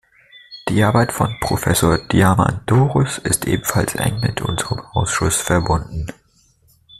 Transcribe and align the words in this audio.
Die 0.67 0.81
Arbeit 0.83 1.11
von 1.11 1.37
Professor 1.39 1.99
Diamandouros 1.99 3.19
ist 3.19 3.45
ebenfalls 3.45 3.93
eng 3.93 4.19
mit 4.21 4.41
unserem 4.41 4.79
Ausschuss 4.93 5.39
verbunden. 5.39 6.07